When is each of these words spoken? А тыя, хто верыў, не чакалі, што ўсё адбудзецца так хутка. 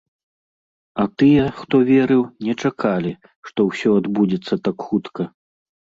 А 1.01 1.05
тыя, 1.21 1.43
хто 1.59 1.75
верыў, 1.91 2.23
не 2.47 2.53
чакалі, 2.65 3.11
што 3.51 3.59
ўсё 3.69 3.89
адбудзецца 4.03 4.53
так 4.69 4.77
хутка. 4.87 5.21